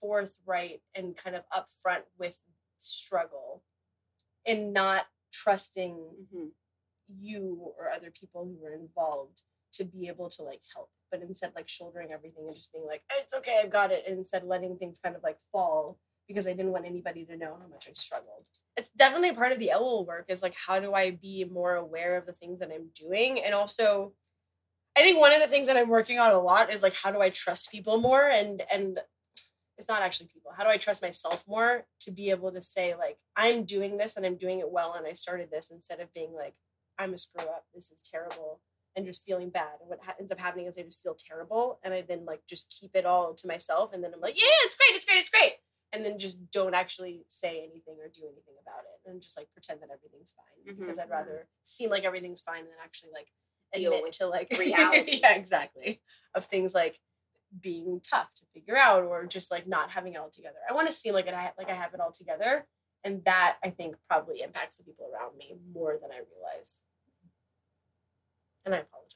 forthright 0.00 0.82
and 0.94 1.16
kind 1.16 1.34
of 1.34 1.44
upfront 1.50 2.02
with 2.18 2.42
struggle 2.76 3.62
and 4.46 4.74
not 4.74 5.06
trusting 5.32 5.94
mm-hmm. 5.94 6.48
you 7.18 7.72
or 7.78 7.90
other 7.90 8.10
people 8.10 8.44
who 8.44 8.62
were 8.62 8.74
involved 8.74 9.44
to 9.74 9.84
be 9.84 10.08
able 10.08 10.28
to 10.28 10.42
like 10.42 10.60
help 10.74 10.90
but 11.10 11.22
instead 11.22 11.52
like 11.54 11.68
shouldering 11.68 12.12
everything 12.12 12.44
and 12.46 12.54
just 12.54 12.72
being 12.72 12.86
like 12.86 13.02
it's 13.18 13.34
okay 13.34 13.60
i've 13.62 13.70
got 13.70 13.92
it 13.92 14.04
and 14.06 14.18
instead 14.18 14.44
letting 14.44 14.76
things 14.76 15.00
kind 15.00 15.16
of 15.16 15.22
like 15.22 15.38
fall 15.52 15.98
because 16.26 16.46
i 16.46 16.52
didn't 16.52 16.72
want 16.72 16.86
anybody 16.86 17.24
to 17.24 17.36
know 17.36 17.56
how 17.60 17.68
much 17.70 17.86
i 17.88 17.92
struggled 17.92 18.44
it's 18.76 18.90
definitely 18.90 19.32
part 19.32 19.52
of 19.52 19.58
the 19.58 19.70
Elul 19.72 20.06
work 20.06 20.26
is 20.28 20.42
like 20.42 20.54
how 20.66 20.80
do 20.80 20.94
i 20.94 21.10
be 21.10 21.44
more 21.44 21.74
aware 21.74 22.16
of 22.16 22.26
the 22.26 22.32
things 22.32 22.60
that 22.60 22.70
i'm 22.74 22.88
doing 22.94 23.42
and 23.42 23.54
also 23.54 24.12
I 24.96 25.00
think 25.00 25.18
one 25.18 25.32
of 25.32 25.40
the 25.40 25.48
things 25.48 25.66
that 25.66 25.76
I'm 25.76 25.88
working 25.88 26.18
on 26.20 26.30
a 26.30 26.40
lot 26.40 26.72
is 26.72 26.82
like 26.82 26.94
how 26.94 27.10
do 27.10 27.20
I 27.20 27.30
trust 27.30 27.70
people 27.70 27.98
more 27.98 28.28
and 28.28 28.62
and 28.72 29.00
it's 29.76 29.88
not 29.88 30.02
actually 30.02 30.28
people. 30.32 30.52
How 30.56 30.62
do 30.62 30.70
I 30.70 30.76
trust 30.76 31.02
myself 31.02 31.44
more 31.48 31.84
to 32.00 32.12
be 32.12 32.30
able 32.30 32.52
to 32.52 32.62
say 32.62 32.94
like 32.94 33.18
I'm 33.36 33.64
doing 33.64 33.96
this 33.96 34.16
and 34.16 34.24
I'm 34.24 34.36
doing 34.36 34.60
it 34.60 34.70
well 34.70 34.94
and 34.96 35.06
I 35.06 35.12
started 35.14 35.50
this 35.50 35.70
instead 35.70 35.98
of 35.98 36.12
being 36.12 36.32
like 36.32 36.54
I'm 36.96 37.12
a 37.12 37.18
screw 37.18 37.44
up. 37.44 37.64
This 37.74 37.90
is 37.90 38.02
terrible 38.02 38.60
and 38.96 39.06
just 39.06 39.24
feeling 39.24 39.50
bad. 39.50 39.80
And 39.80 39.88
what 39.88 40.00
ha- 40.04 40.14
ends 40.18 40.32
up 40.32 40.38
happening 40.38 40.66
is 40.66 40.78
I 40.78 40.82
just 40.82 41.02
feel 41.02 41.16
terrible 41.16 41.80
and 41.82 41.92
I 41.92 42.02
then 42.02 42.24
like 42.24 42.42
just 42.48 42.74
keep 42.78 42.94
it 42.94 43.04
all 43.04 43.34
to 43.34 43.46
myself 43.46 43.92
and 43.92 44.02
then 44.02 44.12
I'm 44.14 44.20
like, 44.20 44.38
yeah, 44.38 44.56
it's 44.64 44.76
great, 44.76 44.96
it's 44.96 45.04
great, 45.04 45.18
it's 45.18 45.30
great. 45.30 45.54
And 45.92 46.04
then 46.04 46.18
just 46.18 46.50
don't 46.50 46.74
actually 46.74 47.24
say 47.28 47.58
anything 47.58 47.96
or 48.02 48.08
do 48.08 48.22
anything 48.24 48.54
about 48.60 48.82
it 48.82 49.08
and 49.08 49.22
just 49.22 49.38
like 49.38 49.48
pretend 49.52 49.80
that 49.80 49.90
everything's 49.92 50.32
fine 50.32 50.74
mm-hmm, 50.74 50.80
because 50.80 50.98
I'd 50.98 51.04
mm-hmm. 51.04 51.12
rather 51.12 51.46
seem 51.64 51.90
like 51.90 52.04
everything's 52.04 52.40
fine 52.40 52.64
than 52.64 52.74
actually 52.82 53.10
like 53.12 53.28
Deal 53.74 54.02
with 54.02 54.18
to 54.18 54.26
like 54.26 54.54
reality. 54.58 55.20
yeah, 55.22 55.34
exactly. 55.34 56.00
Of 56.34 56.46
things 56.46 56.74
like 56.74 57.00
being 57.60 58.00
tough 58.08 58.28
to 58.36 58.42
figure 58.52 58.76
out 58.76 59.04
or 59.04 59.26
just 59.26 59.50
like 59.50 59.66
not 59.66 59.90
having 59.90 60.14
it 60.14 60.18
all 60.18 60.30
together. 60.30 60.56
I 60.68 60.72
want 60.72 60.86
to 60.86 60.92
seem 60.92 61.14
like 61.14 61.28
I 61.28 61.50
like 61.58 61.70
I 61.70 61.74
have 61.74 61.94
it 61.94 62.00
all 62.00 62.12
together. 62.12 62.66
And 63.04 63.22
that 63.24 63.56
I 63.62 63.70
think 63.70 63.96
probably 64.08 64.40
impacts 64.40 64.78
the 64.78 64.84
people 64.84 65.10
around 65.12 65.36
me 65.36 65.56
more 65.74 65.98
than 66.00 66.10
I 66.10 66.20
realize. 66.34 66.80
And 68.64 68.74
I 68.74 68.78
apologize 68.78 69.14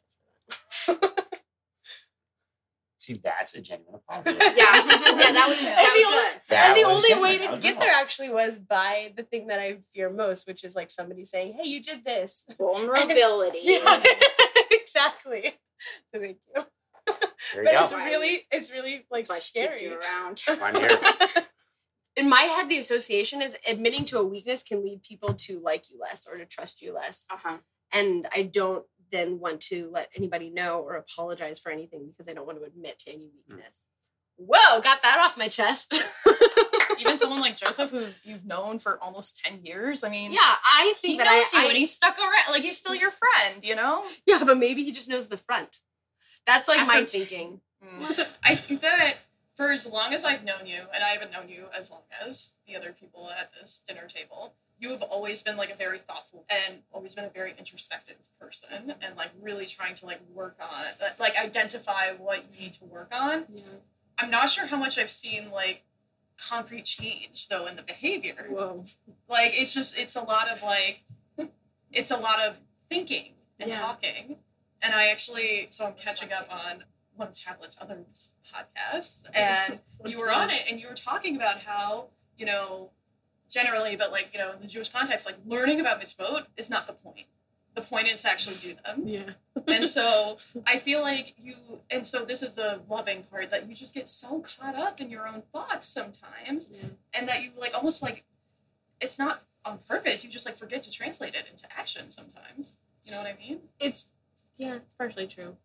for 0.71 0.95
that. 0.95 1.41
See, 2.99 3.15
that's 3.15 3.55
a 3.55 3.61
genuine 3.63 3.95
apology. 3.95 4.37
Yeah, 4.39 4.53
yeah, 4.55 5.33
that 5.33 5.47
was 5.49 5.61
that 5.63 5.79
And 5.79 5.97
the 5.97 6.07
was 6.07 6.07
only- 6.07 6.19
good. 6.19 6.41
That 6.49 6.69
and 6.69 6.77
the 6.77 6.83
only 6.83 7.09
genuine. 7.09 7.23
way 7.51 7.57
to 7.57 7.63
get 7.63 7.79
there 7.79 7.93
actually 7.95 8.29
was 8.31 8.59
by 8.59 9.13
the 9.17 9.23
thing 9.23 9.47
that 9.47 9.61
I 9.61 9.79
fear 9.95 10.11
most, 10.11 10.47
which 10.47 10.65
is 10.65 10.75
like 10.77 10.91
somebody 10.91 11.25
saying, 11.25 11.55
Hey, 11.59 11.69
you 11.69 11.83
did 11.83 12.05
this. 12.05 12.45
Vulnerability. 12.59 13.59
Yeah, 13.63 14.03
exactly. 14.71 15.55
So 16.13 16.21
thank 16.21 16.39
you. 16.55 16.65
There 17.55 17.65
But 17.65 17.73
you 17.73 17.79
it's 17.81 17.93
really, 17.95 18.47
it's 18.51 18.71
really 18.71 19.07
like 19.11 19.27
That's 19.27 19.29
why 19.29 19.39
she 19.39 19.61
keeps 19.67 19.79
scary. 19.79 19.93
you 19.93 19.99
around. 19.99 20.45
I'm 20.49 20.75
here. 20.75 21.45
In 22.17 22.29
my 22.29 22.43
head, 22.43 22.69
the 22.69 22.79
association 22.79 23.41
is 23.41 23.57
admitting 23.67 24.05
to 24.07 24.19
a 24.19 24.25
weakness 24.25 24.63
can 24.65 24.85
lead 24.85 25.03
people 25.05 25.33
to 25.35 25.61
like 25.61 25.89
you 25.89 25.99
less 26.01 26.27
or 26.31 26.37
to 26.37 26.45
trust 26.45 26.83
you 26.83 26.93
less. 26.93 27.25
Uh-huh. 27.31 27.59
And 27.93 28.29
I 28.35 28.43
don't 28.43 28.85
then 29.11 29.39
want 29.39 29.61
to 29.63 29.91
let 29.93 30.09
anybody 30.17 30.51
know 30.51 30.81
or 30.81 30.97
apologize 30.97 31.59
for 31.59 31.71
anything 31.71 32.09
because 32.09 32.29
I 32.29 32.35
don't 32.35 32.47
want 32.47 32.59
to 32.59 32.65
admit 32.65 32.99
to 33.01 33.13
any 33.13 33.31
weakness. 33.49 33.87
Whoa, 34.37 34.81
got 34.81 35.03
that 35.03 35.19
off 35.19 35.37
my 35.37 35.49
chest. 35.49 35.93
Even 36.99 37.19
someone 37.19 37.41
like 37.41 37.57
Joseph, 37.57 37.91
who 37.91 38.07
you've 38.23 38.45
known 38.45 38.79
for 38.79 39.03
almost 39.03 39.41
ten 39.45 39.65
years. 39.65 40.05
I 40.05 40.11
mean, 40.11 40.31
yeah, 40.33 40.39
I 40.65 40.95
think 41.01 41.13
he 41.13 41.19
think 41.19 41.29
knows 41.29 41.53
I, 41.55 41.61
you, 41.61 41.67
I 41.67 41.69
and 41.69 41.79
he's 41.79 41.93
stuck 41.93 42.17
around. 42.19 42.53
Like 42.53 42.63
he's 42.63 42.77
still 42.77 42.95
your 42.95 43.11
friend, 43.11 43.65
you 43.65 43.75
know. 43.75 44.05
yeah, 44.27 44.43
but 44.45 44.57
maybe 44.57 44.85
he 44.85 44.93
just 44.93 45.09
knows 45.09 45.29
the 45.29 45.37
front. 45.37 45.81
That's 46.47 46.69
like 46.69 46.87
my 46.87 47.01
After 47.01 47.05
t- 47.07 47.19
thinking. 47.19 47.61
Mm. 47.85 48.27
I 48.45 48.55
think 48.55 48.81
that 48.81 49.17
for 49.55 49.73
as 49.73 49.89
long 49.91 50.15
as 50.15 50.25
I've 50.25 50.45
known 50.45 50.67
you, 50.67 50.81
and 50.95 51.03
I 51.03 51.09
haven't 51.09 51.33
known 51.33 51.49
you 51.49 51.65
as 51.77 51.91
long 51.91 52.03
as 52.25 52.55
the 52.67 52.77
other 52.77 52.93
people 52.93 53.29
at 53.39 53.53
this 53.61 53.83
dinner 53.87 54.07
table, 54.07 54.55
you 54.81 54.91
have 54.91 55.03
always 55.03 55.43
been 55.43 55.57
like 55.57 55.71
a 55.73 55.77
very 55.77 55.99
thoughtful 55.99 56.45
and 56.49 56.83
always 56.93 57.15
been 57.15 57.25
a 57.25 57.31
very 57.31 57.55
introspective 57.59 58.17
person, 58.41 58.95
and 59.03 59.17
like 59.17 59.31
really 59.41 59.67
trying 59.67 59.95
to 59.97 60.07
like 60.07 60.21
work 60.33 60.57
on, 60.61 60.85
like 61.19 61.39
identify 61.39 62.13
what 62.13 62.45
you 62.55 62.61
need 62.67 62.73
to 62.75 62.85
work 62.85 63.09
on. 63.13 63.45
I'm 64.19 64.31
not 64.31 64.51
sure 64.51 64.67
how 64.67 64.77
much 64.77 64.99
I've 64.99 65.11
seen 65.11 65.51
like 65.51 65.85
concrete 66.41 66.85
change 66.85 67.49
though 67.49 67.67
in 67.67 67.77
the 67.77 67.83
behavior. 67.83 68.47
Whoa. 68.49 68.85
Like 69.29 69.53
it's 69.55 69.75
just 69.75 69.99
it's 69.99 70.15
a 70.17 70.23
lot 70.23 70.49
of 70.51 70.63
like 70.63 71.03
it's 71.93 72.11
a 72.11 72.17
lot 72.17 72.41
of 72.41 72.57
thinking 72.89 73.33
and 73.61 73.71
Yeah. 73.71 73.81
talking. 73.81 74.37
And 74.83 74.95
I 74.95 75.09
actually 75.09 75.67
so 75.71 75.87
I'm 75.87 75.95
catching 75.95 76.33
up 76.33 76.49
on 76.51 76.85
one 77.17 77.29
of 77.29 77.35
Tablet's 77.35 77.77
other 77.81 78.05
podcasts 78.55 79.25
and 79.35 79.81
you 80.07 80.19
were 80.21 80.31
on 80.33 80.51
it 80.51 80.63
and 80.71 80.81
you 80.81 80.89
were 80.89 80.95
talking 80.95 81.35
about 81.35 81.59
how, 81.63 82.09
you 82.37 82.47
know, 82.47 82.91
generally, 83.51 83.97
but 83.97 84.13
like, 84.13 84.31
you 84.33 84.39
know, 84.39 84.53
in 84.53 84.61
the 84.61 84.67
Jewish 84.69 84.89
context, 84.91 85.27
like 85.27 85.37
learning 85.47 85.81
about 85.81 86.01
mitzvot 86.01 86.47
is 86.57 86.69
not 86.71 86.87
the 86.87 86.93
point. 86.93 87.27
The 87.75 87.83
point 87.83 88.09
is 88.09 88.23
to 88.23 88.29
actually 88.31 88.57
do 88.57 88.75
them. 88.85 89.07
Yeah. 89.07 89.31
And 89.69 89.87
so 89.87 90.39
I 90.67 90.79
feel 90.79 91.01
like 91.01 91.35
you, 91.41 91.55
and 91.91 92.05
so 92.05 92.25
this 92.25 92.43
is 92.43 92.57
the 92.57 92.81
loving 92.89 93.23
part 93.25 93.51
that 93.51 93.69
you 93.69 93.75
just 93.75 93.95
get 93.95 94.09
so 94.09 94.41
caught 94.41 94.75
up 94.75 95.01
in 95.01 95.11
your 95.11 95.29
own 95.29 95.43
thoughts 95.53 95.87
sometimes, 95.87 96.71
Yeah. 96.73 96.89
and 97.15 97.29
that 97.29 97.43
you 97.43 97.51
like 97.59 97.75
almost 97.75 98.03
like 98.03 98.25
it's 99.01 99.19
not 99.19 99.43
on 99.65 99.79
purpose. 99.89 100.25
You 100.25 100.31
just 100.31 100.47
like 100.47 100.57
forget 100.57 100.83
to 100.85 100.91
translate 100.91 101.35
it 101.35 101.47
into 101.51 101.67
action 101.79 102.11
sometimes. 102.11 102.79
You 103.05 103.13
know 103.13 103.19
what 103.19 103.29
I 103.29 103.37
mean? 103.39 103.61
It's 103.79 104.09
yeah, 104.57 104.77
it's 104.77 104.95
partially 104.95 105.27
true. 105.29 105.57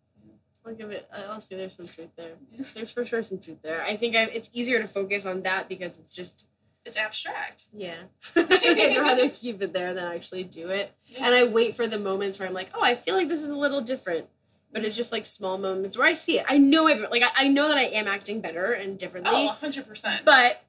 I'll 0.66 0.74
give 0.75 0.92
it. 0.92 1.10
I'll 1.13 1.42
see. 1.42 1.56
There's 1.56 1.75
some 1.75 1.88
truth 1.88 2.12
there. 2.16 2.34
There's 2.74 2.94
for 2.94 3.06
sure 3.06 3.22
some 3.24 3.40
truth 3.40 3.62
there. 3.63 3.84
I 3.84 3.96
think 3.98 4.16
I, 4.16 4.24
it's 4.25 4.50
easier 4.54 4.80
to 4.80 4.88
focus 4.88 5.25
on 5.25 5.42
that 5.42 5.68
because 5.68 5.98
it's 5.98 6.13
just 6.13 6.46
It's 6.86 6.98
abstract. 6.98 7.66
yeah. 7.74 7.96
I'd 8.36 8.98
rather 9.00 9.30
keep 9.30 9.62
it 9.62 9.72
there 9.74 9.94
than 9.94 10.12
actually 10.12 10.44
do 10.44 10.70
it. 10.70 10.94
And 11.18 11.34
I 11.34 11.44
wait 11.46 11.75
for 11.75 11.88
the 11.88 11.98
moments 11.98 12.40
where 12.40 12.48
I'm 12.48 12.54
like, 12.54 12.72
oh, 12.74 12.84
I 12.84 12.96
feel 12.96 13.16
like 13.16 13.30
this 13.30 13.42
is 13.42 13.50
a 13.50 13.56
little 13.56 13.82
different. 13.82 14.28
But 14.72 14.84
it's 14.84 14.96
just 14.98 15.12
like 15.12 15.25
small 15.25 15.58
moments 15.58 15.98
where 15.98 16.08
I 16.08 16.13
see 16.13 16.40
it. 16.40 16.46
I 16.50 16.58
know 16.58 16.88
I've 16.88 17.02
like 17.12 17.22
I, 17.22 17.46
I 17.46 17.48
know 17.48 17.68
that 17.68 17.78
I 17.78 17.84
am 17.84 18.08
acting 18.08 18.42
better 18.42 18.72
and 18.74 18.98
differently. 18.98 19.32
Oh, 19.34 19.56
100%. 19.62 20.25
but 20.25 20.63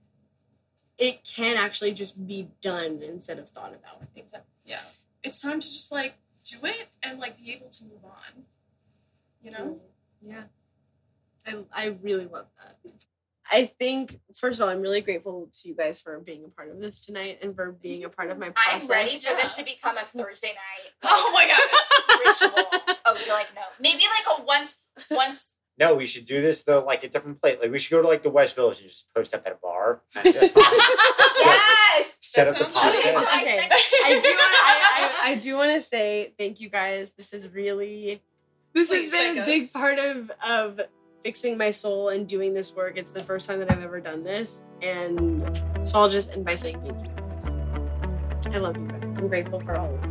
it 0.98 1.24
can 1.24 1.56
actually 1.56 1.92
just 1.92 2.26
be 2.26 2.48
done 2.60 3.00
instead 3.02 3.38
of 3.38 3.48
thought 3.48 3.74
about. 3.74 4.02
Exactly. 4.14 4.50
Yeah. 4.66 4.82
It's 5.22 5.40
time 5.40 5.58
to 5.58 5.66
just 5.66 5.90
like 5.90 6.14
do 6.44 6.58
it 6.64 6.88
and 7.02 7.18
like 7.18 7.38
be 7.42 7.52
able 7.52 7.70
to 7.70 7.84
move 7.84 8.04
on. 8.04 8.44
You 9.42 9.50
know? 9.52 9.80
Yeah. 10.20 10.44
I 11.46 11.56
I 11.72 11.96
really 12.02 12.26
love 12.26 12.46
that. 12.58 12.73
I 13.54 13.66
think 13.78 14.20
first 14.34 14.60
of 14.60 14.64
all, 14.64 14.70
I'm 14.70 14.80
really 14.82 15.00
grateful 15.00 15.48
to 15.62 15.68
you 15.68 15.74
guys 15.74 16.00
for 16.00 16.18
being 16.20 16.44
a 16.44 16.48
part 16.48 16.70
of 16.70 16.80
this 16.80 17.04
tonight 17.04 17.38
and 17.42 17.54
for 17.54 17.72
being 17.72 18.04
a 18.04 18.08
part 18.08 18.30
of 18.30 18.38
my 18.38 18.50
process. 18.50 18.84
I'm 18.84 18.90
ready 18.90 19.16
for 19.18 19.32
this 19.34 19.54
to 19.56 19.64
become 19.64 19.96
a 19.96 20.00
Thursday 20.02 20.48
night 20.48 20.92
Oh 21.04 21.30
my 21.32 21.46
gosh. 21.46 22.40
ritual. 22.42 22.96
Oh, 23.06 23.16
you're 23.26 23.34
like 23.34 23.54
no, 23.54 23.62
maybe 23.80 24.02
like 24.02 24.38
a 24.38 24.42
once 24.44 24.78
once. 25.10 25.52
No, 25.76 25.94
we 25.96 26.06
should 26.06 26.24
do 26.24 26.40
this 26.40 26.62
though, 26.62 26.84
like 26.84 27.02
a 27.04 27.08
different 27.08 27.40
place. 27.40 27.58
Like 27.60 27.70
we 27.72 27.78
should 27.80 27.90
go 27.90 28.00
to 28.02 28.06
like 28.08 28.22
the 28.22 28.30
West 28.30 28.54
Village 28.54 28.78
and 28.80 28.88
just 28.88 29.12
post 29.14 29.34
up 29.34 29.42
at 29.46 29.52
a 29.52 29.56
bar 29.56 30.02
and 30.14 30.32
just 30.34 30.54
yes. 30.56 32.16
set 32.20 32.44
That 32.46 32.52
up 32.52 32.58
the 32.58 32.64
sounds 32.64 32.74
like- 32.76 32.94
Okay, 32.94 33.12
podcast. 33.12 33.26
I 33.32 33.42
Okay. 33.42 33.68
I 34.04 34.20
do 34.20 34.28
want 34.28 34.54
I, 34.54 35.20
I, 35.24 35.30
I 35.30 35.34
do 35.36 35.56
want 35.56 35.70
to 35.72 35.80
say 35.80 36.32
thank 36.38 36.60
you 36.60 36.68
guys. 36.68 37.12
This 37.16 37.32
is 37.32 37.48
really 37.48 38.22
this 38.72 38.88
Please 38.88 39.12
has 39.12 39.34
been 39.34 39.42
a 39.42 39.46
big 39.46 39.72
part 39.72 39.98
of 39.98 40.30
of 40.46 40.80
fixing 41.24 41.56
my 41.56 41.70
soul 41.70 42.10
and 42.10 42.28
doing 42.28 42.52
this 42.52 42.76
work. 42.76 42.98
It's 42.98 43.12
the 43.12 43.24
first 43.24 43.48
time 43.48 43.58
that 43.60 43.72
I've 43.72 43.82
ever 43.82 43.98
done 43.98 44.22
this, 44.22 44.62
and 44.82 45.42
so 45.82 45.98
I'll 45.98 46.10
just 46.10 46.30
end 46.30 46.44
by 46.44 46.54
saying 46.54 46.80
thank 46.82 47.02
you 47.02 47.10
guys. 47.16 47.56
I 48.52 48.58
love 48.58 48.76
you 48.76 48.86
guys. 48.86 49.02
I'm 49.02 49.28
grateful 49.28 49.58
for 49.60 49.74
all 49.74 49.94
of 49.94 50.04
you. 50.04 50.10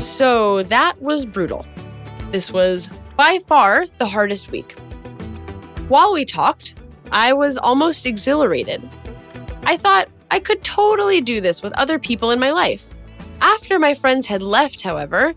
So 0.00 0.62
that 0.64 1.00
was 1.00 1.26
brutal. 1.26 1.66
This 2.30 2.52
was 2.52 2.88
by 3.16 3.38
far 3.38 3.86
the 3.98 4.06
hardest 4.06 4.52
week. 4.52 4.76
While 5.90 6.12
we 6.12 6.24
talked, 6.24 6.76
I 7.10 7.32
was 7.32 7.58
almost 7.58 8.06
exhilarated. 8.06 8.88
I 9.64 9.76
thought 9.76 10.08
I 10.30 10.38
could 10.38 10.62
totally 10.62 11.20
do 11.20 11.40
this 11.40 11.64
with 11.64 11.72
other 11.72 11.98
people 11.98 12.30
in 12.30 12.38
my 12.38 12.52
life. 12.52 12.94
After 13.40 13.76
my 13.76 13.94
friends 13.94 14.28
had 14.28 14.40
left, 14.40 14.82
however, 14.82 15.34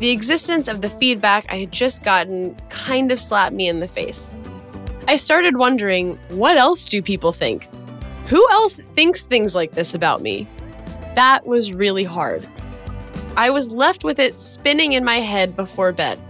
the 0.00 0.10
existence 0.10 0.66
of 0.66 0.80
the 0.80 0.88
feedback 0.88 1.46
I 1.48 1.58
had 1.58 1.70
just 1.70 2.02
gotten 2.02 2.56
kind 2.68 3.12
of 3.12 3.20
slapped 3.20 3.54
me 3.54 3.68
in 3.68 3.78
the 3.78 3.86
face. 3.86 4.32
I 5.06 5.14
started 5.14 5.56
wondering 5.56 6.18
what 6.30 6.56
else 6.56 6.86
do 6.86 7.00
people 7.00 7.30
think? 7.30 7.68
Who 8.26 8.44
else 8.50 8.80
thinks 8.96 9.28
things 9.28 9.54
like 9.54 9.70
this 9.70 9.94
about 9.94 10.20
me? 10.20 10.48
That 11.14 11.46
was 11.46 11.72
really 11.72 12.02
hard. 12.02 12.48
I 13.36 13.50
was 13.50 13.72
left 13.72 14.02
with 14.02 14.18
it 14.18 14.36
spinning 14.36 14.94
in 14.94 15.04
my 15.04 15.20
head 15.20 15.54
before 15.54 15.92
bed. 15.92 16.20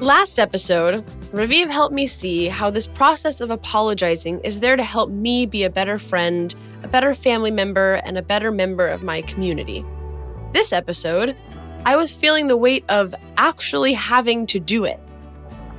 Last 0.00 0.38
episode, 0.38 1.04
Raviv 1.32 1.68
helped 1.68 1.94
me 1.94 2.06
see 2.06 2.48
how 2.48 2.70
this 2.70 2.86
process 2.86 3.42
of 3.42 3.50
apologizing 3.50 4.40
is 4.40 4.60
there 4.60 4.76
to 4.76 4.82
help 4.82 5.10
me 5.10 5.44
be 5.44 5.62
a 5.62 5.68
better 5.68 5.98
friend, 5.98 6.54
a 6.82 6.88
better 6.88 7.14
family 7.14 7.50
member, 7.50 7.94
and 8.04 8.16
a 8.16 8.22
better 8.22 8.50
member 8.50 8.88
of 8.88 9.02
my 9.02 9.20
community. 9.20 9.84
This 10.54 10.72
episode, 10.72 11.36
I 11.84 11.96
was 11.96 12.14
feeling 12.14 12.46
the 12.46 12.56
weight 12.56 12.82
of 12.88 13.14
actually 13.36 13.92
having 13.92 14.46
to 14.46 14.58
do 14.58 14.84
it. 14.84 14.98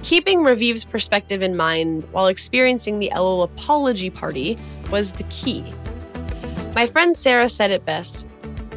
Keeping 0.04 0.42
Raviv's 0.42 0.86
perspective 0.86 1.42
in 1.42 1.58
mind 1.58 2.08
while 2.12 2.28
experiencing 2.28 3.00
the 3.00 3.12
Elul 3.16 3.44
apology 3.44 4.12
party 4.12 4.56
was 4.92 5.14
the 5.14 5.24
key. 5.32 5.66
My 6.76 6.86
friend 6.86 7.18
Sarah 7.18 7.50
said 7.50 7.72
it 7.72 7.86
best 7.86 8.28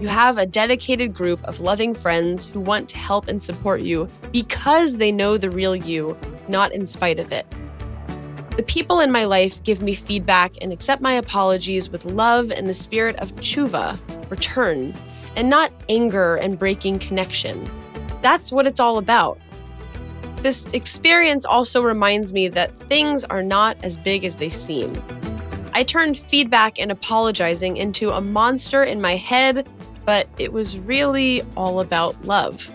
you 0.02 0.08
have 0.08 0.36
a 0.36 0.46
dedicated 0.46 1.14
group 1.14 1.44
of 1.44 1.60
loving 1.60 1.94
friends 1.94 2.48
who 2.48 2.58
want 2.58 2.88
to 2.88 2.98
help 2.98 3.28
and 3.28 3.40
support 3.40 3.82
you 3.82 4.08
because 4.32 4.96
they 4.96 5.12
know 5.12 5.36
the 5.36 5.48
real 5.48 5.76
you, 5.76 6.18
not 6.52 6.72
in 6.72 6.86
spite 6.86 7.18
of 7.18 7.32
it. 7.32 7.44
The 8.56 8.62
people 8.62 9.00
in 9.00 9.10
my 9.10 9.24
life 9.24 9.64
give 9.64 9.82
me 9.82 9.94
feedback 9.94 10.52
and 10.60 10.72
accept 10.72 11.02
my 11.02 11.14
apologies 11.14 11.88
with 11.88 12.04
love 12.04 12.52
and 12.52 12.68
the 12.68 12.74
spirit 12.74 13.16
of 13.16 13.34
tshuva, 13.36 13.98
return, 14.30 14.94
and 15.36 15.48
not 15.48 15.72
anger 15.88 16.36
and 16.36 16.58
breaking 16.58 16.98
connection. 16.98 17.68
That's 18.20 18.52
what 18.52 18.66
it's 18.66 18.78
all 18.78 18.98
about. 18.98 19.40
This 20.42 20.66
experience 20.72 21.46
also 21.46 21.82
reminds 21.82 22.32
me 22.32 22.48
that 22.48 22.76
things 22.76 23.24
are 23.24 23.42
not 23.42 23.76
as 23.82 23.96
big 23.96 24.24
as 24.24 24.36
they 24.36 24.50
seem. 24.50 25.02
I 25.72 25.82
turned 25.82 26.18
feedback 26.18 26.78
and 26.78 26.92
apologizing 26.92 27.78
into 27.78 28.10
a 28.10 28.20
monster 28.20 28.84
in 28.84 29.00
my 29.00 29.16
head, 29.16 29.66
but 30.04 30.28
it 30.38 30.52
was 30.52 30.78
really 30.78 31.42
all 31.56 31.80
about 31.80 32.22
love. 32.24 32.70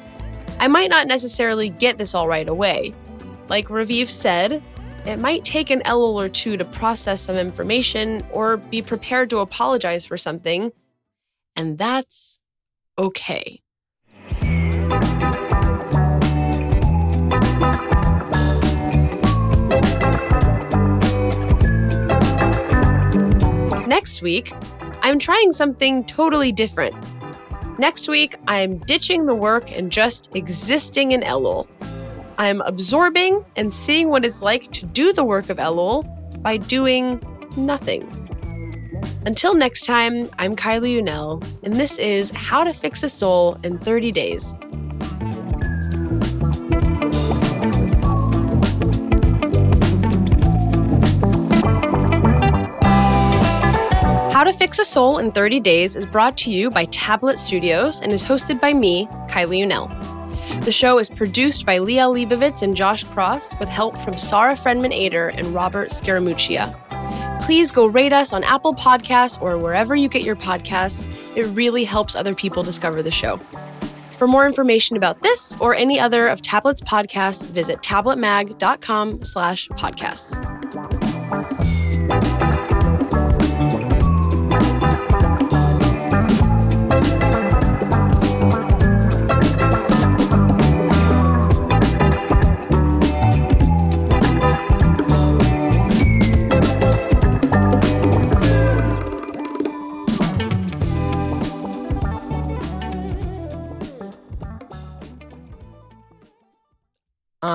I 0.59 0.67
might 0.67 0.89
not 0.89 1.05
necessarily 1.05 1.69
get 1.69 1.99
this 1.99 2.15
all 2.15 2.27
right 2.27 2.49
away. 2.49 2.95
Like 3.49 3.69
Raviv 3.69 4.09
said, 4.09 4.61
it 5.05 5.19
might 5.19 5.45
take 5.45 5.69
an 5.69 5.81
Elul 5.83 6.15
or 6.15 6.27
two 6.27 6.57
to 6.57 6.65
process 6.65 7.21
some 7.21 7.37
information 7.37 8.25
or 8.31 8.57
be 8.57 8.81
prepared 8.81 9.29
to 9.29 9.37
apologize 9.37 10.05
for 10.05 10.17
something, 10.17 10.73
and 11.55 11.77
that's 11.77 12.39
okay. 12.99 13.61
Next 23.87 24.21
week, 24.21 24.51
I'm 25.01 25.19
trying 25.19 25.53
something 25.53 26.03
totally 26.03 26.51
different. 26.51 26.95
Next 27.79 28.09
week, 28.09 28.35
I'm 28.47 28.79
ditching 28.79 29.25
the 29.25 29.35
work 29.35 29.71
and 29.71 29.89
just 29.89 30.35
existing 30.35 31.13
in 31.13 31.21
Elul. 31.21 31.67
I'm 32.39 32.61
absorbing 32.61 33.43
and 33.55 33.73
seeing 33.73 34.09
what 34.09 34.23
it's 34.23 34.43
like 34.43 34.71
to 34.73 34.85
do 34.85 35.11
the 35.11 35.23
work 35.23 35.49
of 35.49 35.57
Elul 35.57 36.05
by 36.43 36.57
doing 36.57 37.19
nothing. 37.57 38.03
Until 39.25 39.55
next 39.55 39.85
time, 39.85 40.29
I'm 40.37 40.55
Kylie 40.55 41.01
Unell, 41.01 41.43
and 41.63 41.73
this 41.73 41.97
is 41.97 42.29
How 42.29 42.63
to 42.63 42.73
Fix 42.73 43.01
a 43.01 43.09
Soul 43.09 43.59
in 43.63 43.79
30 43.79 44.11
Days. 44.11 44.53
How 54.31 54.43
to 54.43 54.53
Fix 54.53 54.77
a 54.77 54.85
Soul 54.85 55.17
in 55.17 55.31
30 55.31 55.59
Days 55.59 55.95
is 55.95 56.05
brought 56.05 56.37
to 56.37 56.51
you 56.51 56.69
by 56.69 56.85
Tablet 56.85 57.39
Studios 57.39 58.01
and 58.01 58.11
is 58.11 58.23
hosted 58.23 58.61
by 58.61 58.75
me, 58.75 59.07
Kylie 59.27 59.65
Unell. 59.65 60.16
The 60.61 60.71
show 60.71 60.99
is 60.99 61.09
produced 61.09 61.65
by 61.65 61.77
Leah 61.77 62.07
Leibovitz 62.07 62.61
and 62.61 62.75
Josh 62.75 63.03
Cross 63.05 63.57
with 63.59 63.69
help 63.69 63.95
from 63.95 64.17
Sarah 64.17 64.55
Fredman 64.55 64.93
Aeder 64.93 65.33
and 65.33 65.47
Robert 65.53 65.89
Scaramuccia. 65.89 66.75
Please 67.43 67.71
go 67.71 67.85
rate 67.85 68.11
us 68.11 68.33
on 68.33 68.43
Apple 68.43 68.73
Podcasts 68.73 69.41
or 69.41 69.57
wherever 69.57 69.95
you 69.95 70.09
get 70.09 70.23
your 70.23 70.35
podcasts. 70.35 71.37
It 71.37 71.45
really 71.53 71.85
helps 71.85 72.15
other 72.15 72.35
people 72.35 72.63
discover 72.63 73.01
the 73.01 73.11
show. 73.11 73.39
For 74.11 74.27
more 74.27 74.45
information 74.45 74.97
about 74.97 75.21
this 75.21 75.55
or 75.59 75.73
any 75.75 75.99
other 75.99 76.27
of 76.27 76.41
Tablet's 76.41 76.81
podcasts, 76.81 77.47
visit 77.47 77.81
tabletmag.com 77.81 79.23
slash 79.23 79.69
podcasts. 79.69 80.35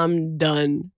I'm 0.02 0.36
done. 0.38 0.91